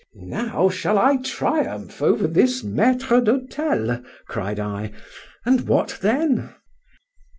Now 0.15 0.67
shall 0.67 0.97
I 0.97 1.17
triumph 1.17 2.01
over 2.01 2.25
this 2.25 2.63
maître 2.63 3.23
d'hôtel, 3.23 4.03
cried 4.27 4.59
I,—and 4.59 5.67
what 5.67 5.99
then? 6.01 6.55